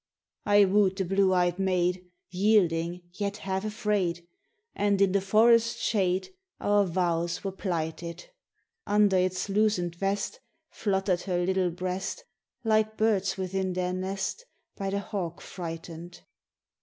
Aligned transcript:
"I 0.47 0.65
wooed 0.65 0.95
the 0.95 1.05
blue 1.05 1.31
eyed 1.31 1.59
maid, 1.59 2.03
Yielding, 2.31 3.03
yet 3.13 3.37
half 3.45 3.63
afraid, 3.63 4.27
And 4.73 4.99
in 4.99 5.11
the 5.11 5.21
forest's 5.21 5.79
shade 5.79 6.29
Our 6.59 6.85
vows 6.85 7.43
were 7.43 7.51
plighted. 7.51 8.25
Under 8.87 9.17
its 9.17 9.47
loosened 9.47 9.93
vest 9.93 10.39
Fluttered 10.71 11.21
her 11.29 11.45
little 11.45 11.69
breast, 11.69 12.23
Like 12.63 12.97
birds 12.97 13.37
within 13.37 13.73
their 13.73 13.93
nest 13.93 14.43
By 14.75 14.89
the 14.89 14.97
hawk 15.01 15.39
frighted. 15.39 16.17